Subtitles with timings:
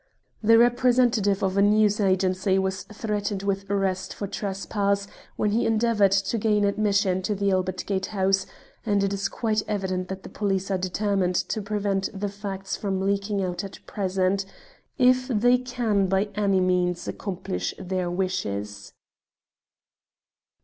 [0.41, 6.09] "The representative of a news agency was threatened with arrest for trespass when he endeavoured
[6.11, 8.47] to gain admission to the Albert Gate house,
[8.83, 12.99] and it is quite evident that the police are determined to prevent the facts from
[12.99, 14.43] leaking out at present
[14.97, 18.93] if they can by any means accomplish their wishes."